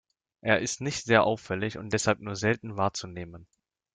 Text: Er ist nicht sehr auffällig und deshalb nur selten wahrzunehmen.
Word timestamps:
Er 0.41 0.57
ist 0.61 0.81
nicht 0.81 1.05
sehr 1.05 1.23
auffällig 1.25 1.77
und 1.77 1.93
deshalb 1.93 2.21
nur 2.21 2.35
selten 2.35 2.75
wahrzunehmen. 2.75 3.45